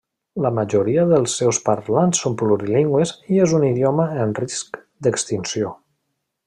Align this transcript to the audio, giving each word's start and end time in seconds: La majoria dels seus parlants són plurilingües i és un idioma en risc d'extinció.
La 0.43 0.51
majoria 0.59 1.03
dels 1.11 1.35
seus 1.41 1.59
parlants 1.67 2.23
són 2.25 2.39
plurilingües 2.43 3.13
i 3.35 3.45
és 3.47 3.55
un 3.61 3.69
idioma 3.71 4.11
en 4.25 4.37
risc 4.43 4.85
d'extinció. 5.09 5.77